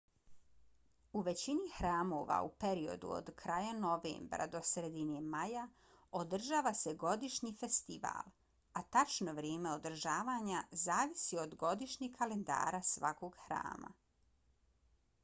[1.19, 5.65] u većini hramova u periodu od kraja novembra do sredine maja
[6.21, 8.33] održava se godišnji festival
[8.81, 13.93] a tačno vrijeme održavanja zavisi od godišnjeg kalendara svakog hrama